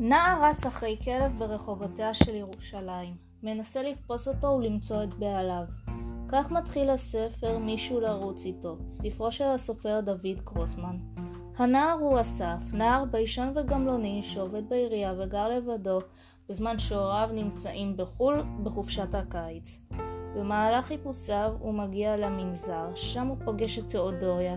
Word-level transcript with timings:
נער 0.00 0.44
רץ 0.44 0.66
אחרי 0.66 0.96
כלב 1.04 1.38
ברחובותיה 1.38 2.14
של 2.14 2.34
ירושלים, 2.34 3.14
מנסה 3.42 3.82
לתפוס 3.82 4.28
אותו 4.28 4.46
ולמצוא 4.46 5.02
את 5.02 5.14
בעליו. 5.14 5.64
כך 6.28 6.50
מתחיל 6.50 6.90
הספר 6.90 7.58
מישהו 7.58 8.00
לרוץ 8.00 8.44
איתו, 8.44 8.76
ספרו 8.88 9.32
של 9.32 9.44
הסופר 9.44 10.00
דוד 10.00 10.40
קרוסמן. 10.44 10.96
הנער 11.56 11.98
הוא 12.00 12.20
אסף, 12.20 12.58
נער 12.72 13.04
ביישן 13.04 13.52
וגמלוני 13.54 14.22
שעובד 14.22 14.68
בעירייה 14.68 15.14
וגר 15.18 15.48
לבדו 15.48 15.98
בזמן 16.48 16.78
שהוריו 16.78 17.28
נמצאים 17.32 17.96
בחו"ל 17.96 18.42
בחופשת 18.62 19.14
הקיץ. 19.14 19.78
במהלך 20.36 20.86
חיפושיו 20.86 21.52
הוא 21.58 21.74
מגיע 21.74 22.16
למנזר, 22.16 22.94
שם 22.94 23.26
הוא 23.26 23.36
פוגש 23.44 23.78
את 23.78 23.88
תיאודוריה, 23.88 24.56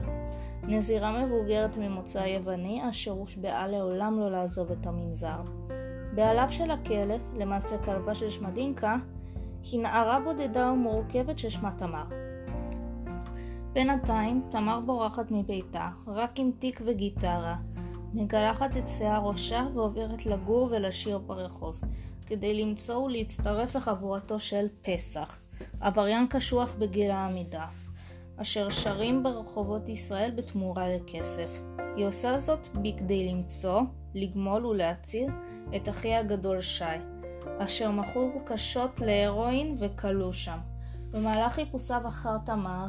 נזירה 0.64 1.25
מבוגרת 1.25 1.77
ממוצא 1.77 2.20
יווני 2.20 2.90
אשר 2.90 3.12
הושבעה 3.12 3.67
לעולם 3.67 4.20
לא 4.20 4.31
לעזוב 4.31 4.72
את 4.72 4.88
המנזר. 4.88 5.41
בעליו 6.16 6.48
של 6.52 6.72
הכלב, 6.72 7.22
למעשה 7.38 7.77
כלבה 7.77 8.16
של 8.16 8.30
שמדינקה, 8.30 8.95
היא 9.72 9.81
נערה 9.81 10.20
בודדה 10.20 10.72
ומורכבת 10.72 11.39
ששמה 11.39 11.72
תמר. 11.77 12.03
בינתיים, 13.73 14.44
תמר 14.50 14.80
בורחת 14.80 15.31
מביתה, 15.31 15.89
רק 16.08 16.39
עם 16.39 16.52
תיק 16.59 16.81
וגיטרה, 16.86 17.55
מגלחת 18.14 18.78
את 18.78 18.89
שיער 18.89 19.22
ראשה 19.22 19.67
ועוברת 19.73 20.25
לגור 20.25 20.67
ולשיר 20.72 21.17
ברחוב, 21.17 21.80
כדי 22.25 22.64
למצוא 22.64 22.98
ולהצטרף 22.98 23.75
לחבורתו 23.75 24.39
של 24.39 24.66
פסח, 24.81 25.39
עבריין 25.80 26.28
קשוח 26.28 26.73
בגיל 26.80 27.12
העמידה, 27.12 27.66
אשר 28.41 28.70
שרים 28.70 29.23
ברחובות 29.23 29.90
ישראל 29.90 30.31
בתמורה 30.36 30.88
לכסף. 30.95 31.59
היא 31.95 32.05
עושה 32.05 32.40
זאת 32.40 32.67
בכדי 32.76 33.30
למצוא, 33.30 33.81
לגמול 34.16 34.66
ולהציל 34.66 35.30
את 35.75 35.89
אחי 35.89 36.16
הגדול 36.16 36.62
שי, 36.62 36.84
אשר 37.59 37.92
מכור 37.92 38.31
קשות 38.45 39.00
להרואין 39.00 39.75
וכלוא 39.80 40.34
שם. 40.34 40.58
במהלך 41.12 41.53
חיפושיו 41.53 42.08
אחר 42.08 42.38
תמר, 42.45 42.86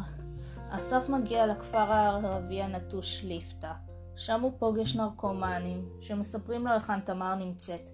אסף 0.70 1.08
מגיע 1.08 1.46
לכפר 1.46 1.92
הערבי 1.92 2.62
הנטוש 2.62 3.24
ליפתא. 3.24 3.72
שם 4.16 4.40
הוא 4.40 4.52
פוגש 4.58 4.96
נרקומנים, 4.96 5.88
שמספרים 6.00 6.66
לו 6.66 6.72
היכן 6.72 7.00
תמר 7.00 7.34
נמצאת. 7.34 7.90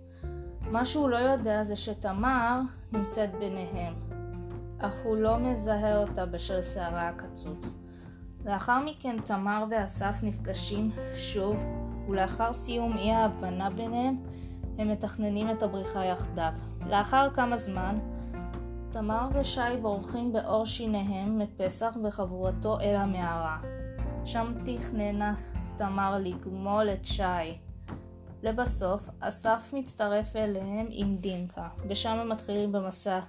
מה 0.60 0.84
שהוא 0.84 1.08
לא 1.08 1.16
יודע 1.16 1.64
זה 1.64 1.76
שתמר 1.76 2.60
נמצאת 2.92 3.30
ביניהם, 3.38 3.94
אך 4.80 4.92
הוא 5.04 5.16
לא 5.16 5.38
מזהה 5.38 5.96
אותה 5.96 6.26
בשל 6.26 6.62
שערה 6.62 7.08
הקצוץ. 7.08 7.78
לאחר 8.44 8.78
מכן 8.84 9.16
תמר 9.24 9.64
ואסף 9.70 10.14
נפגשים 10.22 10.90
שוב, 11.16 11.64
ולאחר 12.08 12.52
סיום 12.52 12.96
אי 12.96 13.10
ההבנה 13.10 13.70
ביניהם, 13.70 14.16
הם 14.78 14.88
מתכננים 14.88 15.50
את 15.50 15.62
הבריחה 15.62 16.04
יחדיו. 16.04 16.52
לאחר 16.86 17.30
כמה 17.34 17.56
זמן, 17.56 17.98
תמר 18.90 19.28
ושי 19.34 19.60
בורחים 19.82 20.32
בעור 20.32 20.66
שיניהם 20.66 21.38
מפסח 21.38 21.96
וחבורתו 22.04 22.80
אל 22.80 22.96
המערה. 22.96 23.58
שם 24.24 24.52
תכננה 24.64 25.34
תמר 25.76 26.18
לגמול 26.18 26.88
את 26.90 27.04
שי. 27.04 27.58
לבסוף, 28.42 29.08
אסף 29.20 29.70
מצטרף 29.72 30.36
אליהם 30.36 30.86
עם 30.90 31.16
דינקה, 31.16 31.68
ושם 31.88 32.10
הם 32.10 32.28
מתחילים 32.28 32.72
במסע 32.72 33.20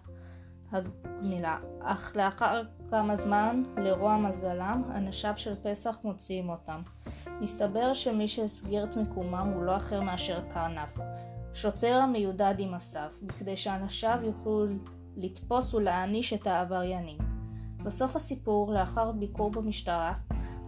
הגמילה. 0.72 1.58
אך 1.81 2.16
לאחר 2.16 2.62
כמה 2.89 3.16
זמן, 3.16 3.64
לרוע 3.78 4.17
מזלם, 4.17 4.84
אנשיו 4.95 5.34
של 5.36 5.53
פסח 5.64 5.98
מוציאים 6.03 6.50
אותם. 6.50 6.81
מסתבר 7.42 7.94
שמי 7.94 8.28
שהסגיר 8.28 8.84
את 8.84 8.95
מיקומם 8.95 9.52
הוא 9.56 9.64
לא 9.64 9.78
אחר 9.78 10.02
מאשר 10.02 10.42
קרנף, 10.53 10.97
שוטר 11.53 12.00
המיודד 12.03 12.56
עם 12.58 12.73
אסף, 12.73 13.20
בכדי 13.23 13.56
שאנשיו 13.56 14.20
יוכלו 14.23 14.66
לתפוס 15.18 15.74
ולהעניש 15.74 16.34
את 16.34 16.47
העבריינים. 16.47 17.18
בסוף 17.84 18.16
הסיפור, 18.16 18.74
לאחר 18.74 19.12
ביקור 19.12 19.52
במשטרה, 19.52 20.13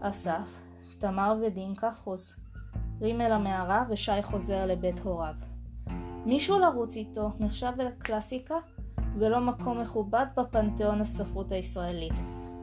אסף, 0.01 0.59
תמר 0.99 1.35
ודינקה 1.41 1.91
חוזרים 1.91 3.21
אל 3.21 3.31
המערה 3.31 3.83
ושי 3.89 4.21
חוזר 4.21 4.65
לבית 4.65 4.99
הוריו. 4.99 5.35
מישהו 6.25 6.59
לרוץ 6.59 6.95
איתו 6.95 7.31
נחשב 7.39 7.71
לקלאסיקה 7.77 8.55
ולא 9.19 9.39
מקום 9.39 9.81
מכובד 9.81 10.25
בפנתיאון 10.37 11.01
הספרות 11.01 11.51
הישראלית. 11.51 12.13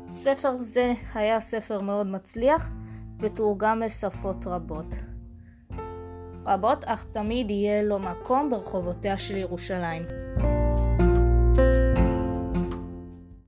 ספר 0.09 0.57
זה 0.59 0.93
היה 1.15 1.41
ספר 1.41 1.81
מאוד 1.81 2.07
מצליח 2.07 2.71
ותורגם 3.21 3.81
לשפות 3.81 4.47
רבות. 4.47 4.95
רבות, 6.47 6.85
אך 6.85 7.05
תמיד 7.13 7.51
יהיה 7.51 7.83
לו 7.83 7.99
מקום 7.99 8.51
ברחובותיה 8.51 9.19
של 9.19 9.37
ירושלים. 9.37 10.03